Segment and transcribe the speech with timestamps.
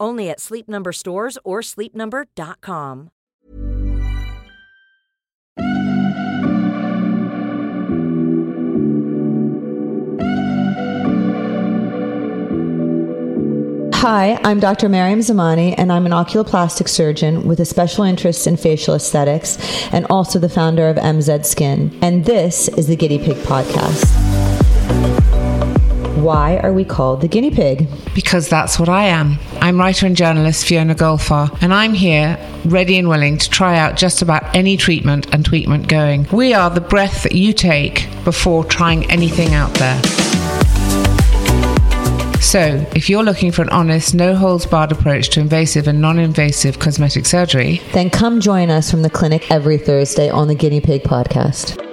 [0.00, 3.10] Only at Sleep Number stores or sleepnumber.com.
[14.00, 14.88] Hi, I'm Dr.
[14.88, 19.58] Maryam Zamani, and I'm an oculoplastic surgeon with a special interest in facial aesthetics
[19.92, 21.98] and also the founder of MZ Skin.
[22.00, 24.06] And this is the Guinea Pig Podcast.
[26.18, 27.86] Why are we called the guinea pig?
[28.12, 29.38] Because that's what I am.
[29.60, 33.96] I'm writer and journalist Fiona Golfar, and I'm here ready and willing to try out
[33.96, 36.26] just about any treatment and treatment going.
[36.32, 40.02] We are the breath that you take before trying anything out there.
[42.40, 46.18] So, if you're looking for an honest, no holds barred approach to invasive and non
[46.18, 50.80] invasive cosmetic surgery, Then come join us from the clinic every Thursday on the Guinea
[50.80, 51.87] Pig Podcast.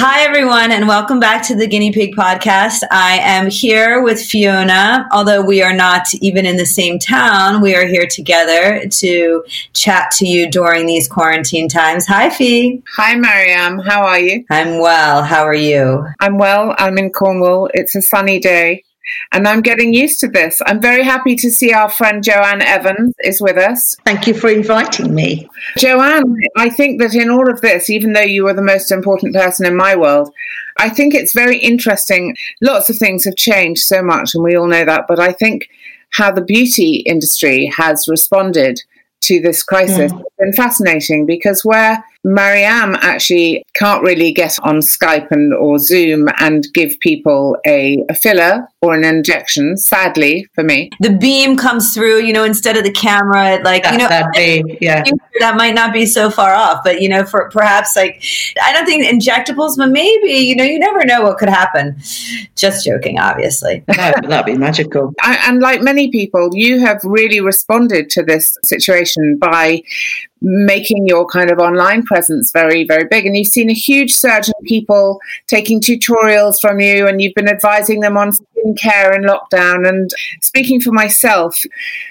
[0.00, 2.84] Hi, everyone, and welcome back to the Guinea Pig Podcast.
[2.88, 5.08] I am here with Fiona.
[5.10, 10.12] Although we are not even in the same town, we are here together to chat
[10.12, 12.06] to you during these quarantine times.
[12.06, 12.80] Hi, Fee.
[12.94, 13.80] Hi, Maryam.
[13.80, 14.44] How are you?
[14.50, 15.24] I'm well.
[15.24, 16.06] How are you?
[16.20, 16.76] I'm well.
[16.78, 17.68] I'm in Cornwall.
[17.74, 18.84] It's a sunny day.
[19.32, 20.60] And I'm getting used to this.
[20.66, 23.96] I'm very happy to see our friend Joanne Evans is with us.
[24.04, 25.48] Thank you for inviting me.
[25.76, 29.34] Joanne, I think that in all of this, even though you are the most important
[29.34, 30.32] person in my world,
[30.78, 32.36] I think it's very interesting.
[32.60, 35.06] Lots of things have changed so much, and we all know that.
[35.08, 35.68] But I think
[36.10, 38.80] how the beauty industry has responded
[39.20, 40.16] to this crisis Mm.
[40.18, 42.04] has been fascinating because where
[42.34, 48.14] Maryam actually can't really get on Skype and or Zoom and give people a, a
[48.14, 50.90] filler or an injection, sadly for me.
[51.00, 54.78] The beam comes through, you know, instead of the camera, like, you know, That'd be,
[54.80, 55.04] yeah.
[55.40, 58.22] that might not be so far off, but you know, for perhaps like,
[58.62, 61.96] I don't think injectables, but maybe, you know, you never know what could happen.
[62.56, 63.84] Just joking, obviously.
[63.98, 65.12] No, that'd be magical.
[65.22, 69.82] I, and like many people, you have really responded to this situation by
[70.40, 73.26] making your kind of online presence very, very big.
[73.26, 77.48] And you've seen a huge surge in people taking tutorials from you, and you've been
[77.48, 79.88] advising them on skincare in lockdown.
[79.88, 80.10] And
[80.42, 81.60] speaking for myself,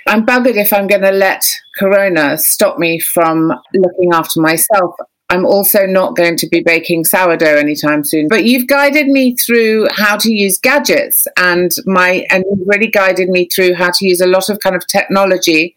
[0.06, 1.46] I'm buggered if I'm going to let
[1.78, 4.96] Corona stop me from looking after myself.
[5.30, 8.30] I'm also not going to be baking sourdough anytime soon.
[8.30, 13.28] But you've guided me through how to use gadgets and my and you've really guided
[13.30, 15.76] me through how to use a lot of kind of technology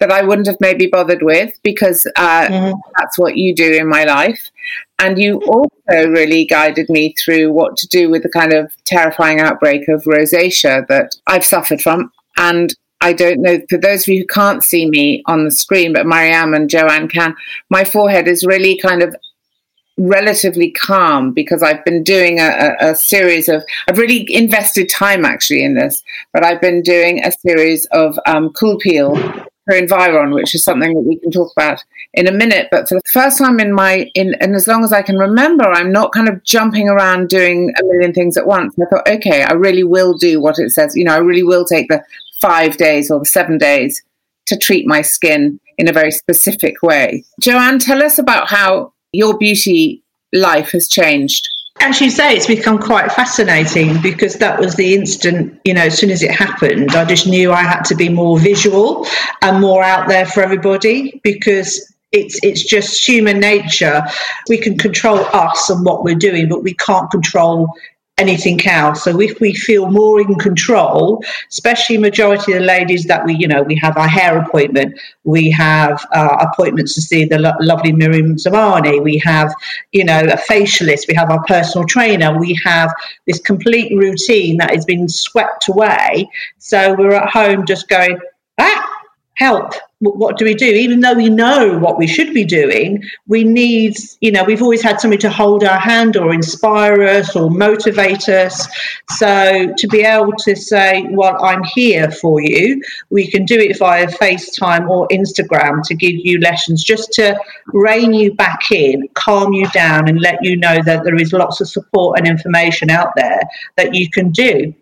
[0.00, 2.78] that I wouldn't have maybe bothered with because uh, Mhm.
[2.98, 4.50] that's what you do in my life.
[4.98, 9.40] And you also really guided me through what to do with the kind of terrifying
[9.40, 12.12] outbreak of rosacea that I've suffered from.
[12.36, 15.92] And I don't know, for those of you who can't see me on the screen,
[15.92, 17.34] but Maryam and Joanne can,
[17.70, 19.16] my forehead is really kind of
[19.96, 25.24] relatively calm because I've been doing a, a, a series of, I've really invested time
[25.24, 26.02] actually in this,
[26.32, 30.92] but I've been doing a series of um, cool peel for Environ, which is something
[30.94, 31.84] that we can talk about
[32.14, 32.68] in a minute.
[32.70, 35.64] But for the first time in my, in, and as long as I can remember,
[35.64, 38.74] I'm not kind of jumping around doing a million things at once.
[38.78, 40.96] I thought, okay, I really will do what it says.
[40.96, 42.02] You know, I really will take the
[42.40, 44.02] five days or the seven days
[44.46, 47.24] to treat my skin in a very specific way.
[47.40, 50.02] Joanne, tell us about how your beauty
[50.32, 51.48] life has changed.
[51.80, 55.96] As you say, it's become quite fascinating because that was the instant, you know, as
[55.96, 59.06] soon as it happened, I just knew I had to be more visual
[59.40, 64.02] and more out there for everybody because it's it's just human nature.
[64.48, 67.72] We can control us and what we're doing, but we can't control
[68.20, 69.04] anything else.
[69.04, 73.48] So if we feel more in control, especially majority of the ladies that we, you
[73.48, 77.92] know, we have our hair appointment, we have uh, appointments to see the lo- lovely
[77.92, 79.52] Miriam Zamani, we have,
[79.92, 82.92] you know, a facialist, we have our personal trainer, we have
[83.26, 86.28] this complete routine that has been swept away.
[86.58, 88.18] So we're at home just going,
[88.58, 88.88] ah,
[89.34, 90.66] help what do we do?
[90.66, 94.82] Even though we know what we should be doing we need you know we've always
[94.82, 98.68] had somebody to hold our hand or inspire us or motivate us.
[99.10, 103.78] So to be able to say well i'm here for you we can do it
[103.78, 107.38] via facetime or instagram to give you lessons just to
[107.68, 111.60] rein you back in calm you down and let you know that there is lots
[111.60, 113.40] of support and information out there
[113.76, 114.74] that you can do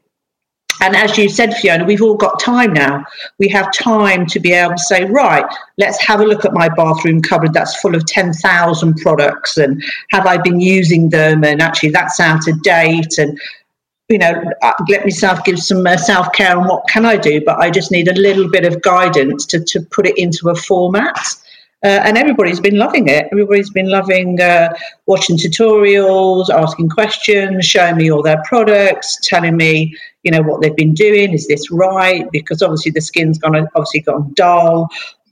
[0.80, 3.04] and as you said, Fiona, we've all got time now.
[3.38, 5.44] We have time to be able to say, right,
[5.76, 10.26] let's have a look at my bathroom cupboard that's full of 10,000 products and have
[10.26, 11.44] I been using them?
[11.44, 13.18] And actually, that's out of date.
[13.18, 13.38] And,
[14.08, 17.42] you know, uh, let myself give some uh, self care and what can I do,
[17.44, 20.54] but I just need a little bit of guidance to, to put it into a
[20.54, 21.18] format.
[21.84, 23.28] Uh, and everybody's been loving it.
[23.30, 24.74] Everybody's been loving uh,
[25.06, 30.76] watching tutorials, asking questions, showing me all their products, telling me, you know, what they've
[30.76, 31.32] been doing.
[31.32, 32.26] Is this right?
[32.32, 34.88] Because obviously the skin's gone obviously gone dull,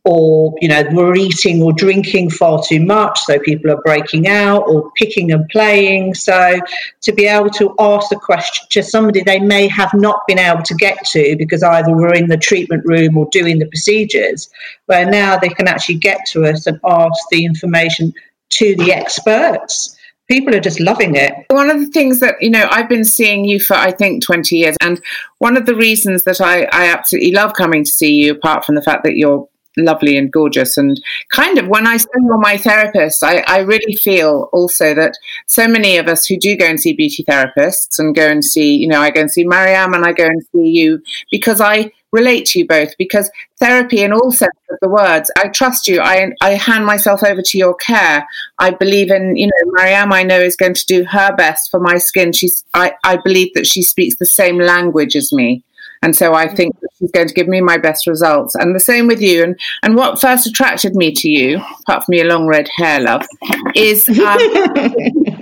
[0.06, 4.62] or you know we're eating or drinking far too much so people are breaking out
[4.68, 6.58] or picking and playing so
[7.02, 10.62] to be able to ask the question to somebody they may have not been able
[10.62, 14.48] to get to because either we're in the treatment room or doing the procedures
[14.86, 18.14] where now they can actually get to us and ask the information
[18.48, 19.95] to the experts
[20.28, 21.32] people are just loving it.
[21.50, 24.56] One of the things that, you know, I've been seeing you for, I think, 20
[24.56, 24.76] years.
[24.80, 25.00] And
[25.38, 28.74] one of the reasons that I, I absolutely love coming to see you, apart from
[28.74, 30.76] the fact that you're lovely and gorgeous.
[30.76, 31.00] And
[31.30, 35.14] kind of when I say you're my therapist, I, I really feel also that
[35.46, 38.74] so many of us who do go and see beauty therapists and go and see,
[38.74, 41.92] you know, I go and see Maryam and I go and see you because I
[42.12, 46.00] relate to you both because therapy in all sense of the words i trust you
[46.00, 48.26] i i hand myself over to your care
[48.58, 51.80] i believe in you know maryam i know is going to do her best for
[51.80, 55.62] my skin she's i i believe that she speaks the same language as me
[56.02, 58.54] and so I think she's going to give me my best results.
[58.54, 59.42] And the same with you.
[59.42, 63.26] And and what first attracted me to you, apart from your long red hair, love,
[63.74, 64.38] is um,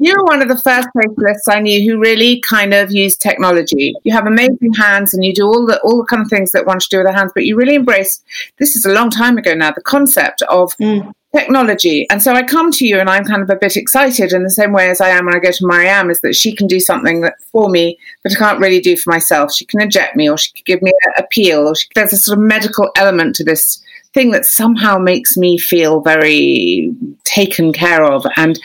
[0.00, 3.94] you were one of the first facialists I knew who really kind of used technology.
[4.02, 6.66] You have amazing hands and you do all the all the kind of things that
[6.66, 8.24] one should do with their hands, but you really embraced
[8.58, 12.06] this is a long time ago now, the concept of mm technology.
[12.10, 14.50] And so I come to you and I'm kind of a bit excited in the
[14.50, 16.80] same way as I am when I go to Maryam is that she can do
[16.80, 19.52] something that for me that I can't really do for myself.
[19.54, 22.16] She can inject me or she can give me a, peel or she, there's a
[22.16, 23.80] sort of medical element to this
[24.12, 26.92] thing that somehow makes me feel very
[27.22, 28.26] taken care of.
[28.36, 28.58] And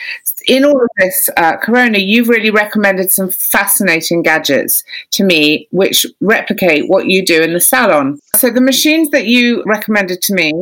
[0.46, 6.06] in all of this, uh, Corona, you've really recommended some fascinating gadgets to me, which
[6.20, 8.18] replicate what you do in the salon.
[8.36, 10.52] So the machines that you recommended to me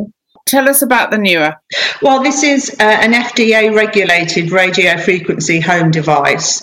[0.46, 1.56] Tell us about the NEWA.
[2.02, 6.62] Well, this is uh, an FDA regulated radio frequency home device.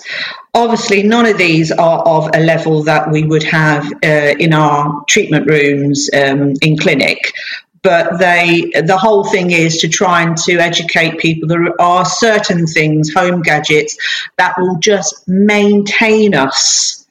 [0.54, 5.02] Obviously, none of these are of a level that we would have uh, in our
[5.08, 7.32] treatment rooms um, in clinic
[7.82, 11.48] but they the whole thing is to try and to educate people.
[11.48, 13.96] There are certain things home gadgets
[14.38, 17.06] that will just maintain us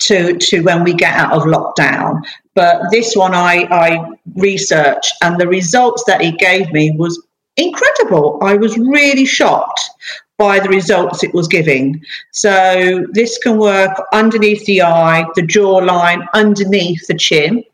[0.00, 2.22] to to when we get out of lockdown.
[2.54, 7.22] But this one I, I researched, and the results that it gave me was
[7.56, 8.38] incredible.
[8.42, 9.80] I was really shocked
[10.38, 12.02] by the results it was giving.
[12.32, 17.64] So this can work underneath the eye, the jawline, underneath the chin,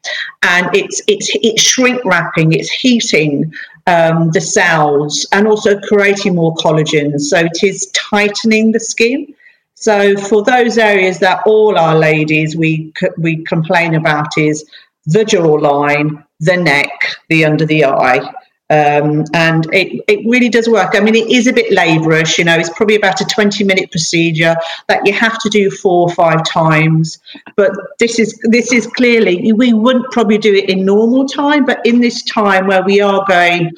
[0.42, 3.52] and it's it's it's shrink wrapping, it's heating
[3.86, 7.18] um, the cells, and also creating more collagen.
[7.18, 9.34] So it is tightening the skin.
[9.74, 14.64] So for those areas that all our ladies we we complain about is
[15.06, 16.92] the jawline, the neck,
[17.28, 18.32] the under the eye.
[18.72, 20.94] Um, and it, it really does work.
[20.94, 23.90] I mean, it is a bit laborious, you know, it's probably about a 20 minute
[23.90, 24.56] procedure
[24.88, 27.18] that you have to do four or five times.
[27.54, 31.84] But this is this is clearly we wouldn't probably do it in normal time, but
[31.84, 33.72] in this time where we are going,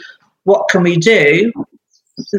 [0.44, 1.52] what can we do?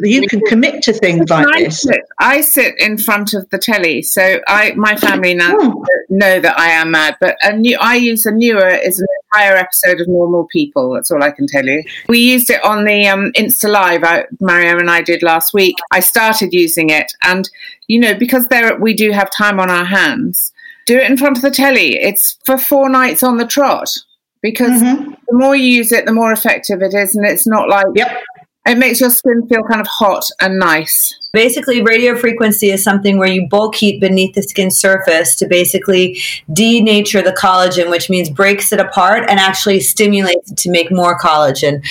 [0.03, 1.81] you can commit to things like I this.
[1.81, 5.85] Sit, I sit in front of the telly, so I my family now oh.
[6.09, 7.17] know that I am mad.
[7.19, 10.93] But a new, I use a NEWA is an entire episode of Normal People.
[10.93, 11.83] That's all I can tell you.
[12.07, 14.03] We used it on the um, Insta Live.
[14.03, 15.75] I, Mario and I did last week.
[15.91, 17.49] I started using it, and
[17.87, 20.53] you know because there we do have time on our hands.
[20.85, 21.97] Do it in front of the telly.
[21.97, 23.89] It's for four nights on the trot
[24.41, 25.11] because mm-hmm.
[25.27, 28.23] the more you use it, the more effective it is, and it's not like yep
[28.67, 31.13] It makes your skin feel kind of hot and nice.
[31.33, 36.15] Basically, radio frequency is something where you bulk heat beneath the skin surface to basically
[36.49, 41.19] denature the collagen, which means breaks it apart and actually stimulates it to make more
[41.19, 41.83] collagen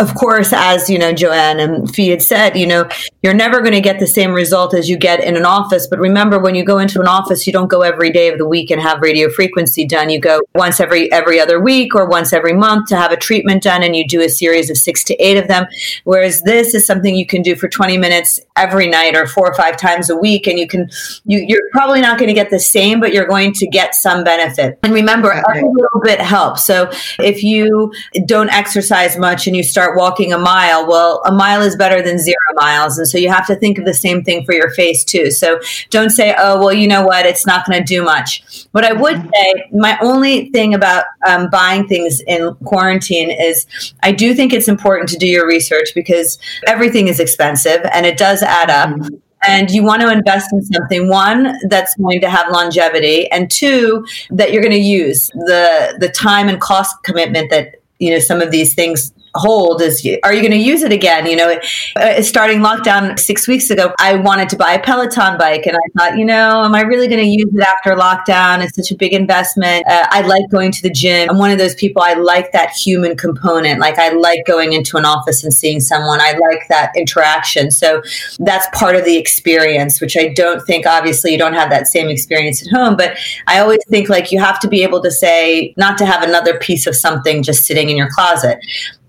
[0.00, 2.88] of course, as you know, Joanne and Fee had said, you know,
[3.22, 5.86] you're never going to get the same result as you get in an office.
[5.86, 8.46] But remember, when you go into an office, you don't go every day of the
[8.46, 10.10] week and have radio frequency done.
[10.10, 13.62] You go once every every other week or once every month to have a treatment
[13.62, 15.64] done, and you do a series of six to eight of them.
[16.02, 19.54] Whereas this is something you can do for 20 minutes every night or four or
[19.54, 20.90] five times a week, and you can
[21.24, 24.24] you, you're probably not going to get the same, but you're going to get some
[24.24, 24.76] benefit.
[24.82, 26.66] And remember, every little bit helps.
[26.66, 27.92] So if you
[28.26, 30.86] don't exercise much and you start start walking a mile.
[30.86, 32.98] Well, a mile is better than zero miles.
[32.98, 35.30] And so you have to think of the same thing for your face too.
[35.30, 35.60] So
[35.90, 37.26] don't say, oh, well, you know what?
[37.26, 38.66] It's not going to do much.
[38.72, 39.28] What I would mm-hmm.
[39.34, 43.66] say, my only thing about um, buying things in quarantine is
[44.02, 48.16] I do think it's important to do your research because everything is expensive and it
[48.16, 48.90] does add up.
[48.90, 53.50] Mm-hmm and you want to invest in something one that's going to have longevity and
[53.50, 58.18] two that you're going to use the the time and cost commitment that you know
[58.18, 61.26] some of these things hold is are you going to use it again?
[61.26, 61.58] You know
[61.96, 65.98] uh, starting lockdown six weeks ago i wanted to buy a peloton bike and i
[65.98, 68.62] thought you know am i really going to use it after lockdown?
[68.62, 69.86] It's such a big investment.
[69.86, 71.30] Uh, i like going to the gym.
[71.30, 73.80] I'm one of those people i like that human component.
[73.80, 76.20] Like i like going into an office and seeing someone.
[76.20, 77.70] I like that interaction.
[77.70, 78.02] So
[78.40, 82.08] that's part of the experience which i don't think obviously you don't have that same
[82.08, 85.74] experience at home but i always think like you have to be able to say
[85.76, 88.58] not to have another piece of something just sitting in your closet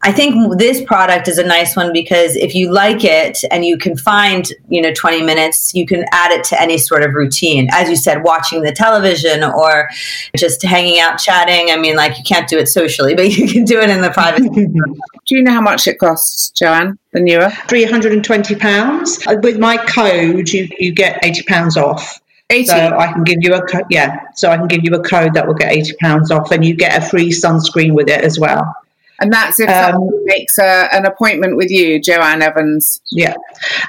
[0.05, 3.75] I think this product is a nice one because if you like it and you
[3.75, 7.67] can find, you know, 20 minutes, you can add it to any sort of routine.
[7.71, 9.89] As you said, watching the television or
[10.37, 11.71] just hanging out chatting.
[11.71, 14.11] I mean, like you can't do it socially, but you can do it in the
[14.11, 14.43] private.
[14.53, 16.99] do you know how much it costs, Joanne?
[17.11, 17.49] The NEWA?
[17.67, 19.27] £320.
[19.27, 22.21] Uh, with my code, you, you get £80 off.
[22.51, 22.65] 80.
[22.65, 24.19] So I can give you a co- yeah.
[24.35, 26.75] So I can give you a code that will get eighty pounds off, and you
[26.75, 28.71] get a free sunscreen with it as well.
[29.19, 33.01] And that's if um, someone makes a, an appointment with you, Joanne Evans.
[33.11, 33.35] Yeah.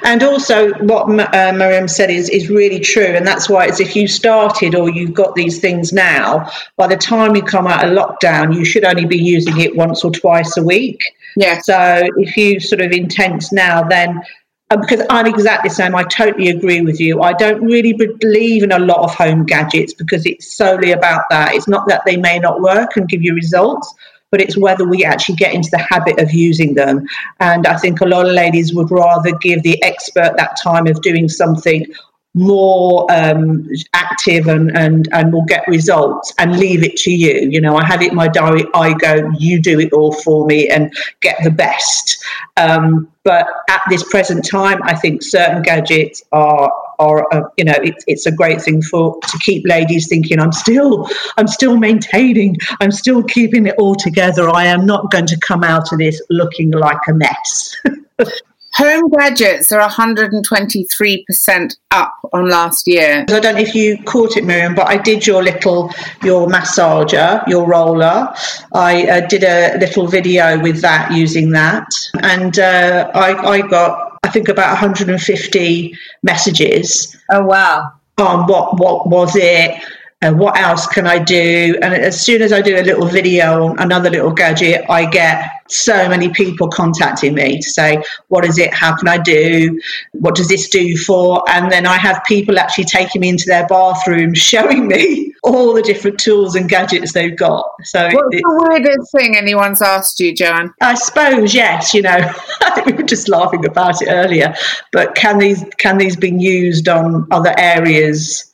[0.05, 3.03] And also, what uh, Miriam said is, is really true.
[3.03, 6.97] And that's why it's if you started or you've got these things now, by the
[6.97, 10.57] time you come out of lockdown, you should only be using it once or twice
[10.57, 11.01] a week.
[11.37, 11.61] Yeah.
[11.61, 14.23] So if you sort of intense now, then
[14.71, 15.95] because I'm exactly the same.
[15.95, 17.23] I totally agree with you.
[17.23, 21.55] I don't really believe in a lot of home gadgets because it's solely about that.
[21.55, 23.95] It's not that they may not work and give you results,
[24.37, 27.07] but it's whether we actually get into the habit of using them.
[27.41, 31.01] And I think a lot of ladies would rather give the expert that time of
[31.01, 31.87] doing something
[32.35, 37.49] more um, active and, and, and will get results and leave it to you.
[37.51, 40.45] You know, I have it in my diary, I go, you do it all for
[40.45, 42.23] me and get the best.
[42.59, 47.75] Um, but at this present time, I think certain gadgets are are uh, you know
[47.83, 52.57] it's it's a great thing for to keep ladies thinking I'm still I'm still maintaining
[52.81, 54.49] I'm still keeping it all together.
[54.49, 57.77] I am not going to come out of this looking like a mess.
[58.77, 63.25] Home gadgets are 123% up on last year.
[63.27, 65.91] I don't know if you caught it, Miriam, but I did your little,
[66.23, 68.29] your massager, your roller.
[68.75, 71.89] I uh, did a little video with that using that.
[72.21, 77.17] And uh, I, I got, I think, about 150 messages.
[77.31, 77.93] Oh, wow.
[78.19, 79.83] On what, what was it?
[80.23, 81.79] And what else can I do?
[81.83, 85.47] And as soon as I do a little video on another little gadget, I get
[85.69, 88.73] so many people contacting me to say, What is it?
[88.73, 89.79] How can I do?
[90.13, 91.45] What does this do for?
[91.51, 95.83] And then I have people actually taking me into their bathroom showing me all the
[95.83, 97.69] different tools and gadgets they've got.
[97.85, 100.73] So, what's the weirdest thing anyone's asked you, Joanne?
[100.81, 101.93] I suppose, yes.
[101.93, 102.33] You know,
[102.63, 104.55] I think we were just laughing about it earlier,
[104.93, 108.46] but can these, can these be used on other areas?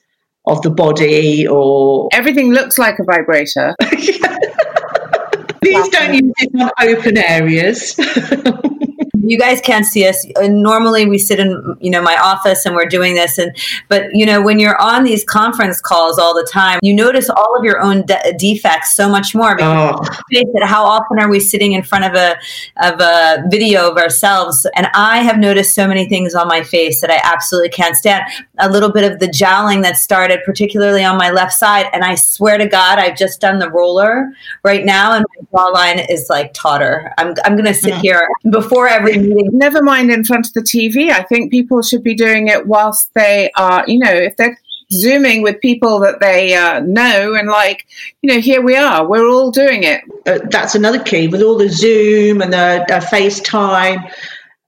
[0.46, 3.74] Of the body or everything looks like a vibrator.
[5.62, 7.94] Please don't use it on open areas.
[9.22, 10.26] you guys can't see us.
[10.42, 13.56] Normally, we sit in you know my office and we're doing this, and
[13.88, 17.56] but you know when you're on these conference calls all the time, you notice all
[17.56, 19.54] of your own de- defects so much more.
[19.56, 19.96] Because
[20.34, 20.66] oh.
[20.66, 22.36] how often are we sitting in front of a
[22.82, 24.66] of a video of ourselves?
[24.74, 28.24] And I have noticed so many things on my face that I absolutely can't stand.
[28.58, 32.16] A little bit of the jowling that started, particularly on my left side, and I
[32.16, 34.32] swear to God, I've just done the roller
[34.64, 37.12] right now, and my jawline is like totter.
[37.18, 38.00] I'm I'm going to sit mm.
[38.00, 41.10] here before every Never mind in front of the TV.
[41.10, 44.58] I think people should be doing it whilst they are, you know, if they're
[44.92, 47.86] zooming with people that they uh, know and like
[48.20, 49.06] you know here we are.
[49.06, 50.02] We're all doing it.
[50.26, 51.28] Uh, that's another key.
[51.28, 54.10] With all the zoom and the uh, facetime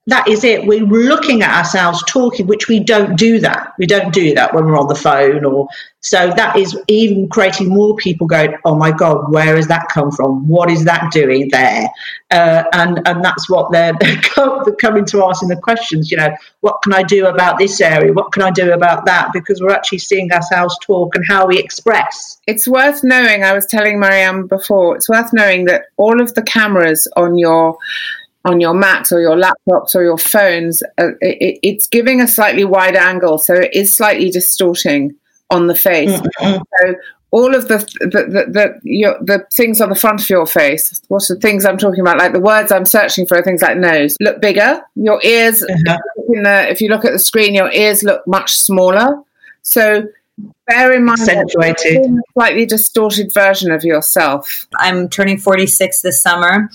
[0.07, 0.65] that is it.
[0.67, 3.73] We're looking at ourselves talking, which we don't do that.
[3.79, 5.67] We don't do that when we're on the phone or
[6.05, 10.11] so that is even creating more people going, oh my God, where has that come
[10.11, 10.47] from?
[10.47, 11.87] What is that doing there?
[12.29, 16.29] Uh, and, and that's what they're, they're coming to us in the questions, you know,
[16.59, 18.13] what can I do about this area?
[18.13, 19.31] What can I do about that?
[19.33, 22.39] Because we're actually seeing ourselves talk and how we express.
[22.45, 26.43] It's worth knowing, I was telling Marianne before, it's worth knowing that all of the
[26.43, 27.79] cameras on your
[28.45, 32.63] on your Macs or your laptops or your phones, uh, it, it's giving a slightly
[32.63, 35.15] wide angle, so it is slightly distorting
[35.49, 36.11] on the face.
[36.11, 36.61] Mm-hmm.
[36.79, 36.95] So
[37.31, 41.01] all of the the, the the, your, the things on the front of your face,
[41.07, 42.17] what's the things I'm talking about?
[42.17, 44.81] Like the words I'm searching for are things like nose look bigger.
[44.95, 46.43] Your ears, mm-hmm.
[46.43, 49.21] the, if you look at the screen, your ears look much smaller.
[49.63, 50.07] So
[50.67, 56.69] bear in mind accentuated slightly distorted version of yourself i'm turning 46 this summer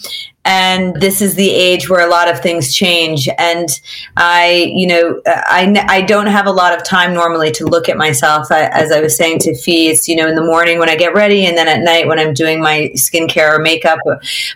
[0.45, 3.29] and this is the age where a lot of things change.
[3.39, 3.69] And
[4.17, 7.97] i you know i i don't have a lot of time normally to look at
[7.97, 8.51] myself.
[8.51, 10.97] I, as i was saying to fee it's you know in the morning when i
[10.97, 13.99] get ready and then at night when i'm doing my skincare or makeup.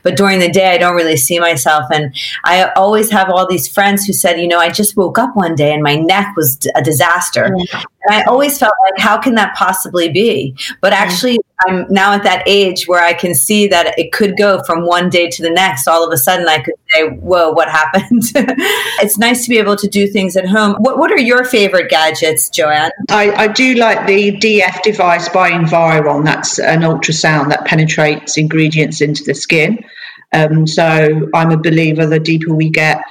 [0.03, 1.85] But during the day i don't really see myself.
[1.93, 2.15] And
[2.45, 5.55] i always have all these friends who said you know i just woke up one
[5.55, 7.45] day and my neck was a disaster.
[7.45, 7.77] Mm-hmm.
[8.05, 10.57] and i always felt like how can that possibly be?
[10.81, 14.63] But actually I'm now at that age where I can see that it could go
[14.65, 15.74] from one day to the next.
[15.87, 18.23] All of a sudden, I could say, Whoa, what happened?
[18.35, 20.77] it's nice to be able to do things at home.
[20.79, 22.91] What, what are your favorite gadgets, Joanne?
[23.11, 26.25] I, I do like the DF device by Environ.
[26.25, 29.85] That's an ultrasound that penetrates ingredients into the skin.
[30.33, 33.04] Um, so I'm a believer the deeper we get,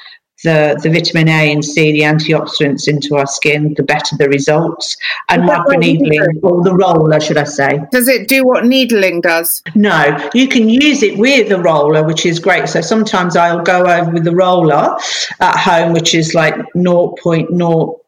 [0.44, 4.96] the, the vitamin A and C, the antioxidants into our skin, the better the results.
[5.30, 7.80] And microneedling, or the roller, should I say.
[7.92, 9.62] Does it do what needling does?
[9.76, 12.70] No, you can use it with a roller, which is great.
[12.70, 14.96] So sometimes I'll go over with the roller
[15.40, 18.03] at home, which is like 0.0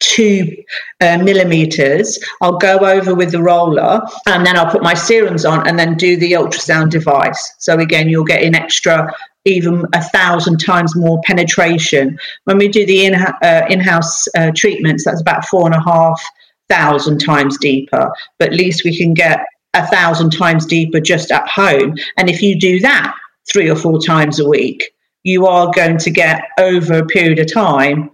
[0.00, 0.56] two
[1.00, 2.18] uh, millimeters.
[2.40, 5.96] I'll go over with the roller and then I'll put my serums on and then
[5.96, 7.54] do the ultrasound device.
[7.58, 9.12] So again, you'll get an extra
[9.46, 12.18] even a thousand times more penetration.
[12.44, 16.22] When we do the in, uh, in-house uh, treatments, that's about four and a half
[16.68, 18.12] thousand times deeper.
[18.38, 21.96] But at least we can get a thousand times deeper just at home.
[22.16, 23.14] And if you do that
[23.50, 27.52] three or four times a week, you are going to get over a period of
[27.52, 28.10] time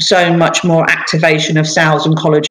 [0.00, 2.46] so much more activation of cells and collagen.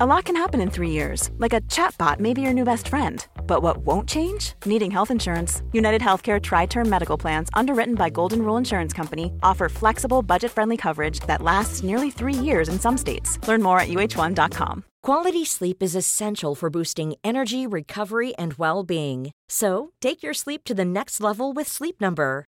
[0.00, 2.88] A lot can happen in three years, like a chatbot may be your new best
[2.88, 4.54] friend but what won't change?
[4.64, 5.62] Needing health insurance.
[5.72, 10.50] United Healthcare Tri Term Medical Plans, underwritten by Golden Rule Insurance Company, offer flexible, budget
[10.50, 13.38] friendly coverage that lasts nearly three years in some states.
[13.46, 14.84] Learn more at uh1.com.
[15.02, 19.32] Quality sleep is essential for boosting energy, recovery, and well being.
[19.48, 22.46] So take your sleep to the next level with Sleep Number.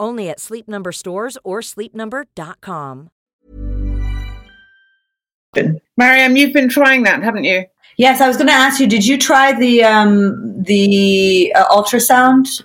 [0.00, 3.10] Only at Sleep Number stores or sleepnumber.com.
[5.96, 7.64] Maryam, you've been trying that, haven't you?
[7.96, 8.86] Yes, I was going to ask you.
[8.86, 12.62] Did you try the um, the uh, ultrasound?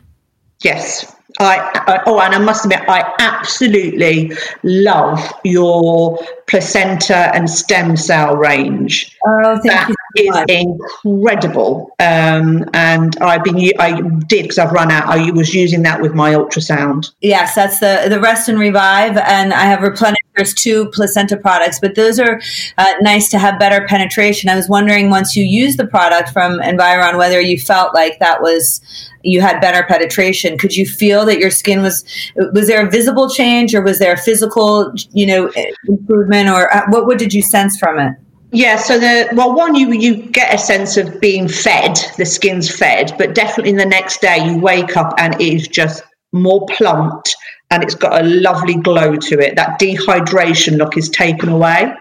[0.63, 1.15] Yes.
[1.39, 8.37] I, I, oh, and I must admit, I absolutely love your placenta and stem cell
[8.37, 9.17] range.
[9.25, 9.95] Oh, thank that you.
[10.15, 11.89] Is incredible.
[11.99, 15.07] Um, and I've been, I did because I've run out.
[15.07, 17.11] I was using that with my ultrasound.
[17.21, 20.21] Yes, that's the the rest and revive, and I have replenished.
[20.35, 22.41] There's two placenta products, but those are
[22.77, 24.49] uh, nice to have better penetration.
[24.49, 28.41] I was wondering once you use the product from Environ, whether you felt like that
[28.41, 28.81] was
[29.23, 32.03] you had better penetration could you feel that your skin was
[32.51, 35.49] was there a visible change or was there a physical you know
[35.87, 38.13] improvement or uh, what what did you sense from it
[38.53, 42.69] yeah, so the well, one you you get a sense of being fed, the skin's
[42.69, 47.35] fed, but definitely the next day you wake up and it is just more plumped
[47.71, 49.55] and it's got a lovely glow to it.
[49.55, 51.93] That dehydration look is taken away,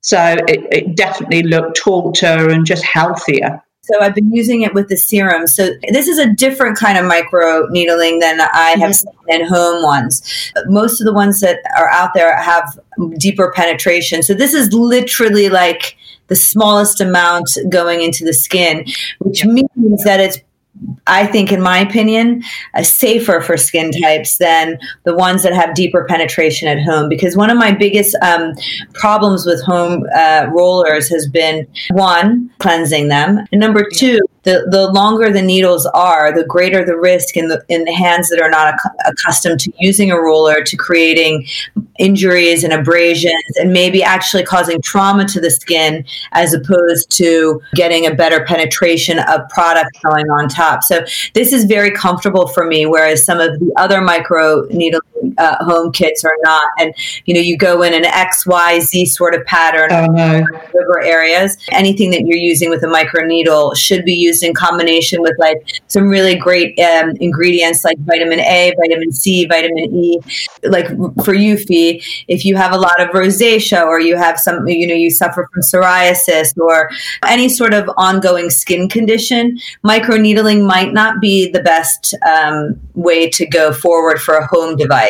[0.00, 3.62] so it, it definitely looked taller and just healthier.
[3.90, 5.46] So I've been using it with the serum.
[5.46, 9.28] So this is a different kind of micro needling than I have mm-hmm.
[9.28, 10.52] seen in home ones.
[10.66, 12.78] Most of the ones that are out there have
[13.16, 14.22] deeper penetration.
[14.22, 15.96] So this is literally like
[16.26, 18.84] the smallest amount going into the skin,
[19.20, 20.38] which means that it's
[21.06, 22.42] I think, in my opinion,
[22.74, 27.08] uh, safer for skin types than the ones that have deeper penetration at home.
[27.08, 28.52] Because one of my biggest um,
[28.94, 34.90] problems with home uh, rollers has been one, cleansing them, and number two, the, the
[34.92, 38.48] longer the needles are, the greater the risk in the in the hands that are
[38.48, 41.46] not ac- accustomed to using a roller to creating
[41.98, 48.06] injuries and abrasions and maybe actually causing trauma to the skin as opposed to getting
[48.06, 50.82] a better penetration of product going on top.
[50.82, 55.00] So this is very comfortable for me, whereas some of the other micro needle
[55.38, 56.68] uh, home kits are not.
[56.78, 60.44] And you know, you go in an X, Y, Z sort of pattern oh, no.
[60.74, 61.56] liver areas.
[61.70, 65.56] Anything that you're using with a micro needle should be used in combination with like
[65.86, 70.18] some really great um, ingredients like vitamin A, vitamin C, vitamin E.
[70.64, 70.88] Like
[71.24, 74.86] for you, Fee, if you have a lot of rosacea or you have some, you
[74.86, 76.90] know, you suffer from psoriasis or
[77.26, 83.46] any sort of ongoing skin condition, microneedling might not be the best um, way to
[83.46, 85.07] go forward for a home device,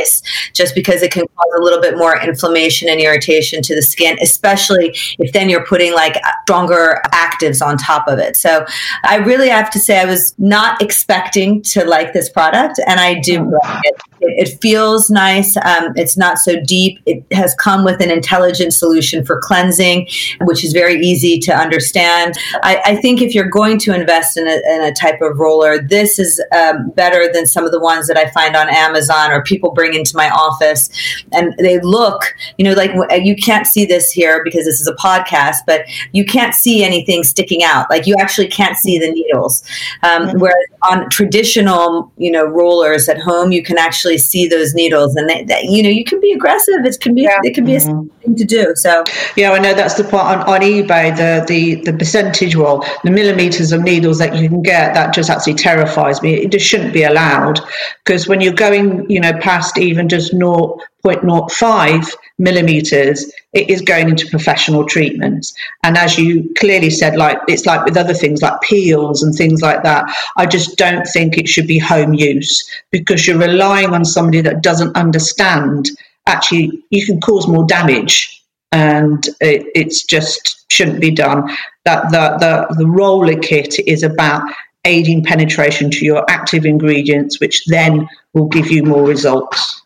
[0.53, 4.17] just because it can cause a little bit more inflammation and irritation to the skin,
[4.23, 8.37] especially if then you're putting like stronger actives on top of it.
[8.37, 8.65] So
[9.05, 13.21] I really have to say I was not expecting to like this product, and I
[13.21, 13.53] do Mm.
[13.63, 13.95] like it.
[14.21, 15.57] It, it feels nice.
[15.59, 16.99] Um, it's not so deep.
[17.07, 20.09] It has come with an intelligent solution for cleansing,
[20.43, 22.35] which is very easy to understand.
[22.63, 25.81] I, I think if you're going to invest in a, in a type of roller,
[25.81, 29.43] this is um, better than some of the ones that I find on Amazon or
[29.43, 30.91] people bring into my office,
[31.33, 34.95] and they look, you know, like you can't see this here because this is a
[34.95, 37.89] podcast, but you can't see anything sticking out.
[37.91, 39.63] Like you actually can't see the needles.
[40.03, 45.17] Um, Whereas on traditional, you know, rollers at home, you can actually see those needles,
[45.17, 46.85] and they, they, you know, you can be aggressive.
[46.85, 47.39] It can be, Yeah.
[47.43, 48.73] it can be a thing to do.
[48.77, 49.05] So
[49.37, 53.11] Yeah, I know that's the part on, on eBay, the, the, the percentage roll, the
[53.11, 56.35] millimeters of needles that you can get, that just actually terrifies me.
[56.35, 57.61] It just shouldn't be allowed
[58.05, 64.29] because when you're going, you know, past even just 0.05 millimeters, it is going into
[64.29, 65.55] professional treatments.
[65.83, 69.63] And as you clearly said, like it's like with other things like peels and things
[69.63, 70.05] like that,
[70.37, 74.63] I just don't think it should be home use because you're relying on somebody that
[74.63, 75.89] doesn't understand.
[76.27, 81.49] Actually, you can cause more damage and it, it's just shouldn't be done.
[81.85, 84.43] That the, the the roller kit is about
[84.89, 89.83] aiding penetration to your active ingredients, which then will give you more results.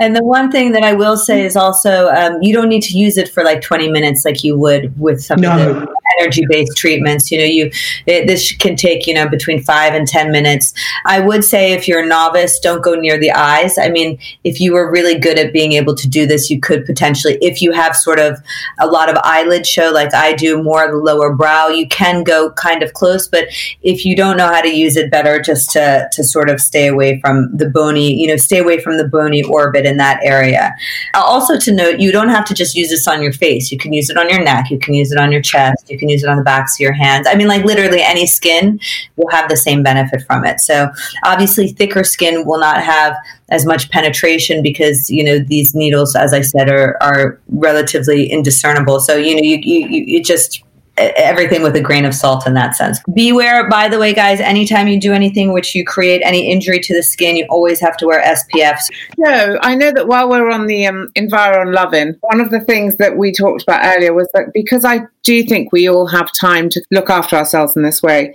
[0.00, 2.96] And the one thing that I will say is also um, you don't need to
[2.96, 5.56] use it for like 20 minutes like you would with some No.
[5.58, 7.30] the energy based treatments.
[7.30, 7.70] You know, you
[8.06, 10.72] it, this can take you know between five and 10 minutes.
[11.04, 13.78] I would say if you're a novice, don't go near the eyes.
[13.78, 16.84] I mean, if you were really good at being able to do this, you could
[16.84, 18.38] potentially, if you have sort of
[18.78, 22.22] a lot of eyelid show like I do, more of the lower brow, you can
[22.22, 23.28] go kind of close.
[23.28, 23.46] But
[23.82, 26.86] if you don't know how to use it, better just to to sort of stay
[26.86, 30.72] away from the bony, you know, stay away from the bony orbit in that area.
[31.14, 33.70] Also to note, you don't have to just use this on your face.
[33.70, 34.70] You can use it on your neck.
[34.70, 35.88] You can use it on your chest.
[35.90, 37.26] You can use it on the backs of your hands.
[37.28, 38.80] I mean, like literally any skin
[39.16, 40.60] will have the same benefit from it.
[40.60, 40.90] So
[41.24, 43.16] obviously, thicker skin will not have
[43.48, 49.00] as much penetration because you know these needles, as I said, are are relatively indiscernible.
[49.00, 50.62] So you know, you you, you you just
[50.98, 53.00] everything with a grain of salt in that sense.
[53.12, 56.94] Beware, by the way, guys, anytime you do anything which you create any injury to
[56.94, 58.80] the skin, you always have to wear SPF.
[59.18, 62.96] No, I know that while we're on the um, Environ Lovin', one of the things
[62.96, 66.70] that we talked about earlier was that because I do think we all have time
[66.70, 68.34] to look after ourselves in this way,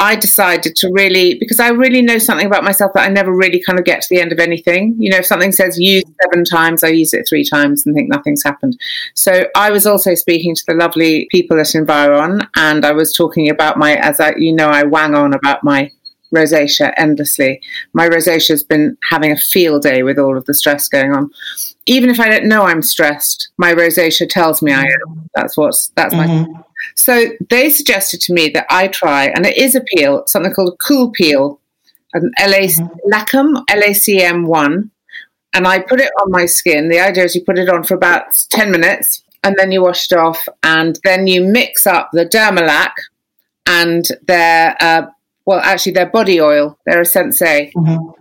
[0.00, 3.62] I decided to really, because I really know something about myself that I never really
[3.62, 4.96] kind of get to the end of anything.
[4.98, 8.08] You know, if something says use seven times, I use it three times and think
[8.08, 8.80] nothing's happened.
[9.14, 13.50] So I was also speaking to the lovely people at Environ, and I was talking
[13.50, 15.92] about my, as I, you know, I wang on about my
[16.34, 17.60] rosacea endlessly.
[17.92, 21.30] My rosacea has been having a field day with all of the stress going on.
[21.84, 25.28] Even if I don't know I'm stressed, my rosacea tells me I am.
[25.34, 26.26] That's what's that's my.
[26.26, 26.60] Mm-hmm.
[26.94, 30.74] So they suggested to me that I try, and it is a peel, something called
[30.74, 31.60] a cool peel,
[32.12, 32.68] an LA
[33.06, 34.90] Lacum LACM one,
[35.54, 36.88] and I put it on my skin.
[36.88, 40.10] The idea is you put it on for about ten minutes, and then you wash
[40.10, 42.92] it off, and then you mix up the Dermalac
[43.66, 45.06] and their uh,
[45.46, 47.72] well, actually their body oil, their Sensei,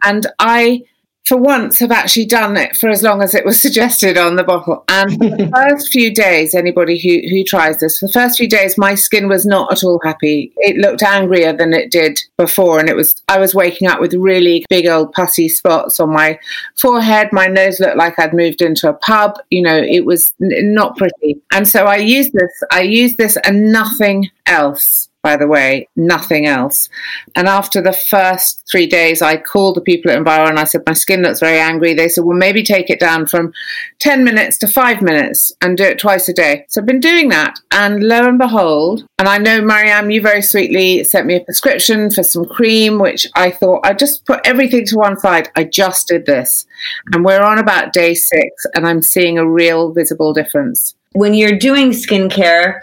[0.04, 0.84] and I.
[1.30, 4.44] For once, have actually done it for as long as it was suggested on the
[4.44, 4.84] bottle.
[4.88, 8.50] And for the first few days, anybody who, who tries this, for the first few
[8.50, 10.52] days, my skin was not at all happy.
[10.58, 14.16] It looked angrier than it did before, and it was I was waking up with
[14.16, 16.40] really big old pussy spots on my
[16.76, 17.30] forehead.
[17.32, 19.38] My nose looked like I'd moved into a pub.
[19.52, 21.40] You know, it was n- not pretty.
[21.54, 22.64] And so I used this.
[22.72, 26.90] I used this, and nothing else by the way, nothing else.
[27.36, 30.84] And after the first three days, I called the people at Environ and I said,
[30.88, 31.94] My skin looks very angry.
[31.94, 33.54] They said, Well, maybe take it down from
[34.00, 36.66] 10 minutes to five minutes and do it twice a day.
[36.70, 37.60] So I've been doing that.
[37.72, 42.10] And lo and behold, and I know, Maryam, you very sweetly sent me a prescription
[42.10, 45.50] for some cream, which I thought I just put everything to one side.
[45.56, 46.66] I just did this.
[47.12, 50.96] And we're on about day six, and I'm seeing a real visible difference.
[51.14, 52.82] When you're doing skincare,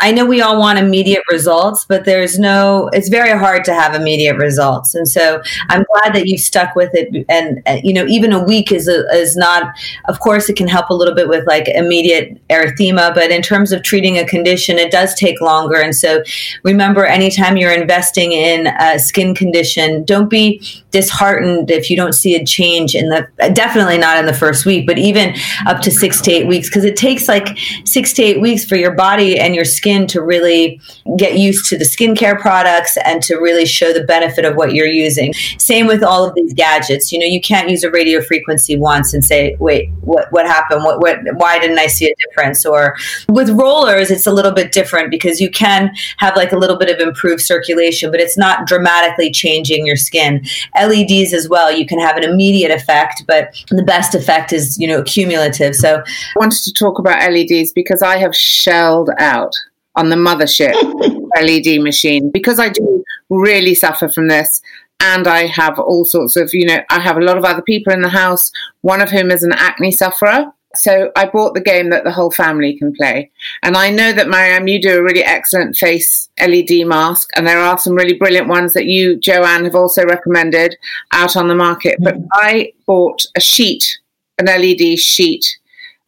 [0.00, 3.94] I know we all want immediate results, but there's no, it's very hard to have
[3.94, 4.94] immediate results.
[4.94, 7.26] And so I'm glad that you stuck with it.
[7.28, 9.72] And, uh, you know, even a week is, a, is not,
[10.08, 13.72] of course, it can help a little bit with like immediate erythema, but in terms
[13.72, 15.80] of treating a condition, it does take longer.
[15.80, 16.22] And so
[16.62, 22.34] remember, anytime you're investing in a skin condition, don't be disheartened if you don't see
[22.34, 25.34] a change in the, definitely not in the first week, but even
[25.66, 28.76] up to six to eight weeks, because it takes like six to eight weeks for
[28.76, 30.80] your body and your skin to really
[31.16, 34.86] get used to the skincare products and to really show the benefit of what you're
[34.86, 35.32] using.
[35.58, 37.12] Same with all of these gadgets.
[37.12, 40.84] You know, you can't use a radio frequency once and say, "Wait, what what happened?
[40.84, 42.96] What what why didn't I see a difference?" Or
[43.28, 46.88] with rollers, it's a little bit different because you can have like a little bit
[46.88, 50.44] of improved circulation, but it's not dramatically changing your skin.
[50.80, 54.86] LEDs as well, you can have an immediate effect, but the best effect is, you
[54.86, 55.74] know, cumulative.
[55.74, 59.52] So I wanted to talk about LEDs because I have shelled out
[59.96, 60.74] on the mothership
[61.40, 64.62] LED machine because I do really suffer from this.
[65.00, 67.92] And I have all sorts of, you know, I have a lot of other people
[67.92, 70.52] in the house, one of whom is an acne sufferer.
[70.74, 73.30] So I bought the game that the whole family can play.
[73.62, 77.30] And I know that, Maryam, you do a really excellent face LED mask.
[77.36, 80.76] And there are some really brilliant ones that you, Joanne, have also recommended
[81.12, 81.98] out on the market.
[82.00, 82.26] But mm-hmm.
[82.32, 83.98] I bought a sheet,
[84.38, 85.44] an LED sheet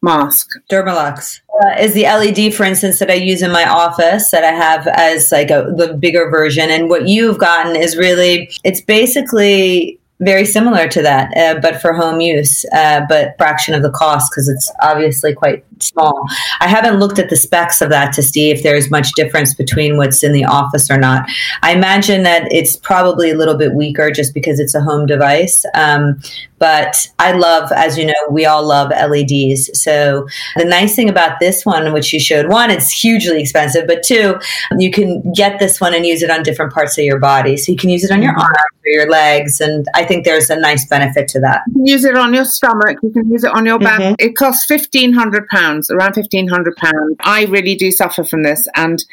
[0.01, 0.49] mask.
[0.71, 4.51] Dermalux uh, is the LED, for instance, that I use in my office that I
[4.51, 6.69] have as like a, the bigger version.
[6.69, 11.93] And what you've gotten is really, it's basically very similar to that, uh, but for
[11.93, 16.25] home use, uh, but fraction of the cost because it's obviously quite small.
[16.59, 19.97] I haven't looked at the specs of that to see if there's much difference between
[19.97, 21.27] what's in the office or not.
[21.63, 25.65] I imagine that it's probably a little bit weaker just because it's a home device.
[25.73, 26.21] Um,
[26.61, 29.81] but I love, as you know, we all love LEDs.
[29.81, 34.03] So the nice thing about this one, which you showed, one, it's hugely expensive, but
[34.03, 34.35] two,
[34.77, 37.57] you can get this one and use it on different parts of your body.
[37.57, 38.41] So you can use it on your mm-hmm.
[38.41, 41.61] arms or your legs, and I think there's a nice benefit to that.
[41.83, 42.97] use it on your stomach.
[43.01, 43.99] You can use it on your back.
[43.99, 44.15] Mm-hmm.
[44.19, 47.15] It costs fifteen hundred pounds, around fifteen hundred pounds.
[47.21, 49.03] I really do suffer from this, and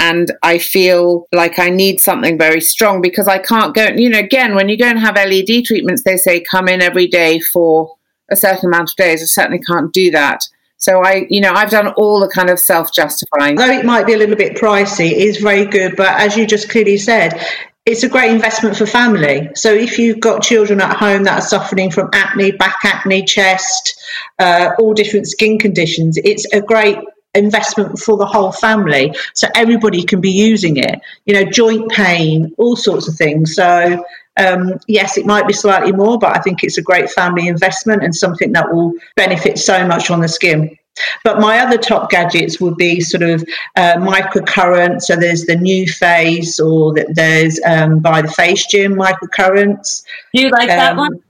[0.00, 3.84] and I feel like I need something very strong because I can't go.
[3.84, 7.06] You know, again, when you go and have LED treatments, they say come in every
[7.06, 7.94] day for
[8.30, 9.22] a certain amount of days.
[9.22, 10.40] I certainly can't do that.
[10.78, 13.56] So I, you know, I've done all the kind of self-justifying.
[13.56, 15.96] Though it might be a little bit pricey, it is very good.
[15.96, 17.38] But as you just clearly said,
[17.84, 19.50] it's a great investment for family.
[19.54, 24.00] So if you've got children at home that are suffering from acne, back acne, chest,
[24.38, 26.96] uh, all different skin conditions, it's a great
[27.34, 32.52] investment for the whole family so everybody can be using it you know joint pain
[32.58, 34.04] all sorts of things so
[34.38, 38.02] um, yes it might be slightly more but i think it's a great family investment
[38.02, 40.76] and something that will benefit so much on the skin
[41.24, 43.42] but my other top gadgets would be sort of
[43.76, 45.00] uh, microcurrent.
[45.00, 50.04] So there's the NuFACE, or there's um, by the Face Gym microcurrents.
[50.34, 51.22] Do you like um, that one?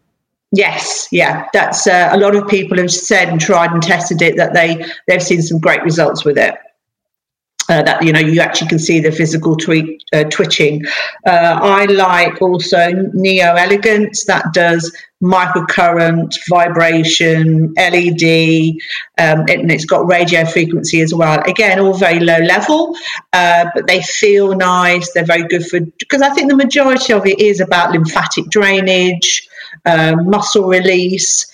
[0.52, 4.36] Yes, yeah, that's uh, a lot of people have said and tried and tested it
[4.36, 6.54] that they they've seen some great results with it.
[7.68, 10.84] Uh, that you know you actually can see the physical tweet, uh, twitching.
[11.24, 18.74] Uh, I like also Neo Elegance that does microcurrent, vibration, LED,
[19.18, 21.40] um, and it's got radio frequency as well.
[21.46, 22.96] Again, all very low level,
[23.34, 25.12] uh, but they feel nice.
[25.12, 29.48] They're very good for because I think the majority of it is about lymphatic drainage
[29.86, 31.46] um, muscle release.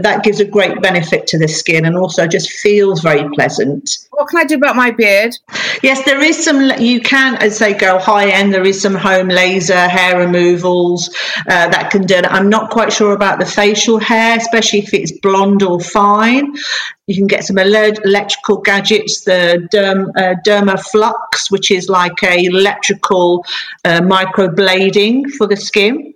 [0.00, 3.98] that gives a great benefit to the skin and also just feels very pleasant.
[4.10, 5.36] What can I do about my beard?
[5.82, 9.28] Yes, there is some, you can, as they go high end, there is some home
[9.28, 11.08] laser hair removals
[11.48, 12.26] uh, that can do it.
[12.26, 16.54] I'm not quite sure about the facial hair, especially if it's blonde or fine.
[17.06, 23.44] You can get some electrical gadgets, the Derm, uh, Dermaflash, which is like a electrical
[23.84, 26.11] uh, microblading for the skin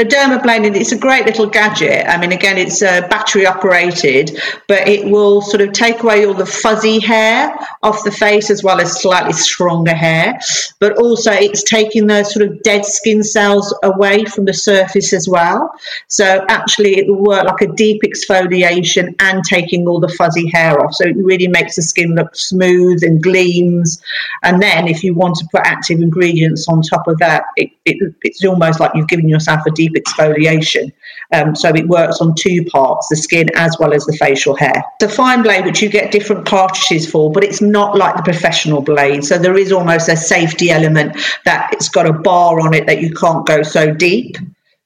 [0.00, 2.08] The dermaplaning, it's a great little gadget.
[2.08, 6.32] I mean, again, it's uh, battery operated, but it will sort of take away all
[6.32, 10.40] the fuzzy hair off the face as well as slightly stronger hair.
[10.78, 15.28] But also, it's taking the sort of dead skin cells away from the surface as
[15.28, 15.70] well.
[16.08, 20.82] So actually, it will work like a deep exfoliation and taking all the fuzzy hair
[20.82, 20.94] off.
[20.94, 24.00] So it really makes the skin look smooth and gleams.
[24.44, 28.14] And then, if you want to put active ingredients on top of that, it, it,
[28.22, 30.92] it's almost like you've given yourself a deep exfoliation.
[31.32, 34.84] Um, so it works on two parts, the skin as well as the facial hair.
[34.98, 38.82] The fine blade, which you get different cartridges for, but it's not like the professional
[38.82, 39.24] blade.
[39.24, 43.00] So there is almost a safety element that it's got a bar on it that
[43.00, 44.36] you can't go so deep.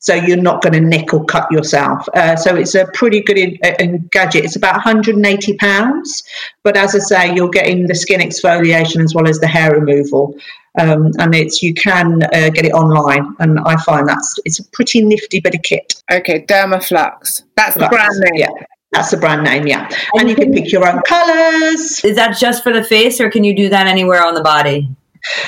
[0.05, 2.07] So you're not going to nick or cut yourself.
[2.13, 4.45] Uh, so it's a pretty good in, in gadget.
[4.45, 6.23] It's about 180 pounds,
[6.63, 10.37] but as I say, you're getting the skin exfoliation as well as the hair removal.
[10.77, 14.65] Um, and it's you can uh, get it online, and I find that's it's a
[14.73, 16.03] pretty nifty bit of kit.
[16.11, 17.43] Okay, Dermaflash.
[17.57, 18.35] That's Flash, the brand name.
[18.35, 18.49] Yeah.
[18.93, 19.89] That's the brand name, yeah.
[20.15, 22.05] And, and you can pick your own colours.
[22.05, 24.89] Is that just for the face, or can you do that anywhere on the body?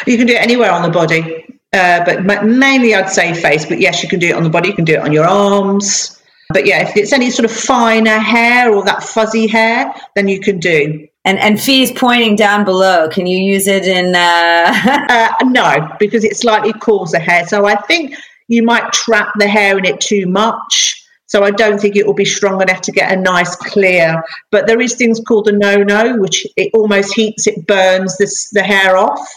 [0.07, 3.65] You can do it anywhere on the body, uh, but mainly I'd say face.
[3.65, 4.69] But yes, you can do it on the body.
[4.69, 6.21] You can do it on your arms.
[6.51, 10.41] But yeah, if it's any sort of finer hair or that fuzzy hair, then you
[10.41, 11.07] can do.
[11.27, 13.09] And and fees pointing down below.
[13.11, 14.15] Can you use it in?
[14.15, 15.07] Uh...
[15.11, 17.47] uh, no, because it slightly the hair.
[17.47, 18.15] So I think
[18.49, 21.03] you might trap the hair in it too much.
[21.27, 24.23] So I don't think it will be strong enough to get a nice clear.
[24.53, 28.63] But there is things called a no-no, which it almost heats, it burns this, the
[28.63, 29.29] hair off.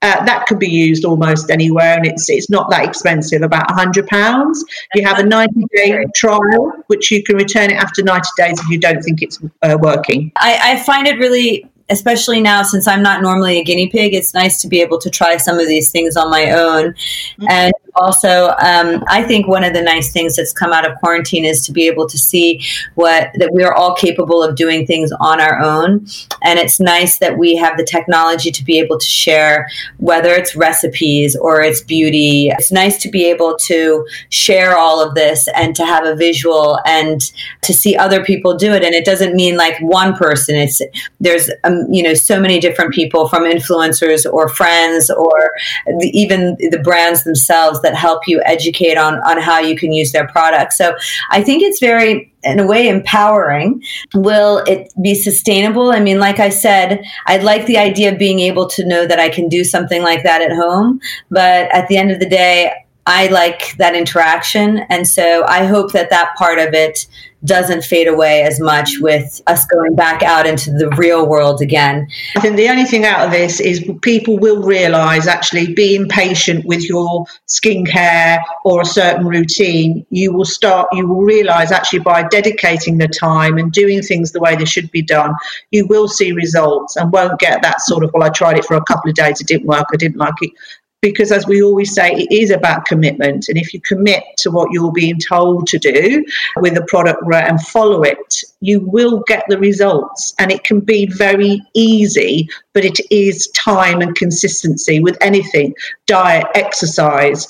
[0.00, 4.06] Uh, that could be used almost anywhere, and it's it's not that expensive, about hundred
[4.06, 4.64] pounds.
[4.94, 8.68] You have a ninety day trial, which you can return it after ninety days if
[8.68, 10.30] you don't think it's uh, working.
[10.36, 14.34] I, I find it really especially now since I'm not normally a guinea pig, it's
[14.34, 16.92] nice to be able to try some of these things on my own.
[16.92, 17.46] Mm-hmm.
[17.48, 21.44] And also, um, I think one of the nice things that's come out of quarantine
[21.44, 22.60] is to be able to see
[22.94, 26.06] what that we are all capable of doing things on our own.
[26.42, 30.54] And it's nice that we have the technology to be able to share, whether it's
[30.54, 32.48] recipes or it's beauty.
[32.48, 36.78] It's nice to be able to share all of this and to have a visual
[36.86, 37.20] and
[37.62, 38.84] to see other people do it.
[38.84, 40.54] And it doesn't mean like one person.
[40.56, 40.80] It's
[41.20, 45.50] there's um, you know so many different people from influencers or friends or
[45.86, 50.12] the, even the brands themselves that help you educate on on how you can use
[50.12, 50.74] their product.
[50.74, 50.94] So
[51.30, 53.82] I think it's very in a way empowering.
[54.14, 55.90] Will it be sustainable?
[55.90, 59.18] I mean, like I said, I'd like the idea of being able to know that
[59.18, 62.72] I can do something like that at home, but at the end of the day,
[63.06, 64.80] I like that interaction.
[64.90, 67.06] And so I hope that that part of it
[67.44, 72.08] doesn't fade away as much with us going back out into the real world again.
[72.36, 76.64] I think the only thing out of this is people will realize actually being patient
[76.64, 82.24] with your skincare or a certain routine, you will start, you will realize actually by
[82.24, 85.34] dedicating the time and doing things the way they should be done,
[85.70, 88.74] you will see results and won't get that sort of, well, I tried it for
[88.74, 90.50] a couple of days, it didn't work, I didn't like it
[91.00, 93.48] because as we always say it is about commitment.
[93.48, 96.24] And if you commit to what you're being told to do
[96.56, 100.34] with the product and follow it you will get the results.
[100.38, 105.74] And it can be very easy but it is time and consistency with anything
[106.06, 107.46] diet exercise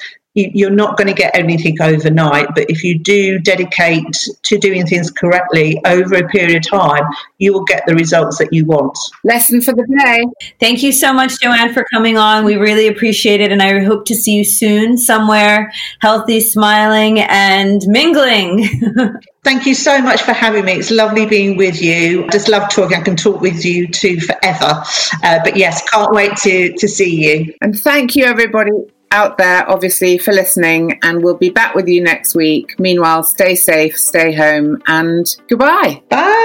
[0.55, 5.11] you're not going to get anything overnight, but if you do dedicate to doing things
[5.11, 7.05] correctly over a period of time,
[7.39, 8.97] you will get the results that you want.
[9.25, 10.25] Lesson for the day.
[10.61, 12.45] Thank you so much, Joanne, for coming on.
[12.45, 17.83] We really appreciate it, and I hope to see you soon somewhere healthy, smiling, and
[17.87, 18.69] mingling.
[19.45, 20.73] Thank you so much for having me.
[20.73, 22.25] It's lovely being with you.
[22.25, 22.99] I just love talking.
[22.99, 24.83] I can talk with you too forever.
[25.23, 27.55] Uh, but yes, can't wait to, to see you.
[27.63, 28.73] And thank you, everybody
[29.11, 32.79] out there, obviously, for listening, and we'll be back with you next week.
[32.79, 36.03] Meanwhile, stay safe, stay home, and goodbye.
[36.09, 36.38] Bye.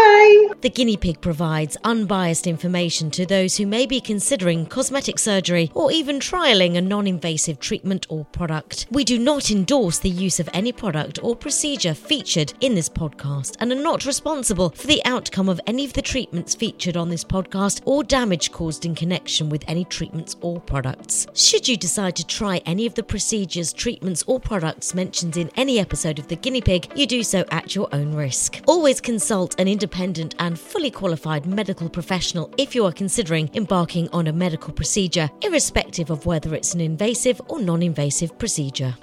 [0.63, 5.91] The guinea pig provides unbiased information to those who may be considering cosmetic surgery or
[5.91, 8.86] even trialing a non invasive treatment or product.
[8.89, 13.58] We do not endorse the use of any product or procedure featured in this podcast
[13.60, 17.26] and are not responsible for the outcome of any of the treatments featured on this
[17.26, 21.28] podcast or damage caused in connection with any treatments or products.
[21.34, 25.78] Should you decide to try any of the procedures, treatments, or products mentioned in any
[25.78, 28.62] episode of The Guinea Pig, you do so at your own risk.
[28.65, 34.27] Always consult an independent and fully qualified medical professional if you are considering embarking on
[34.27, 38.95] a medical procedure, irrespective of whether it's an invasive or non invasive procedure.